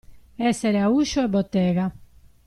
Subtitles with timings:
[0.37, 1.95] Essere a uscio e bottega.